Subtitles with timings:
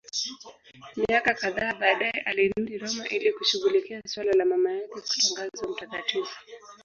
[0.99, 6.37] Miaka kadhaa baadaye alirudi Roma ili kushughulikia suala la mama yake kutangazwa mtakatifu.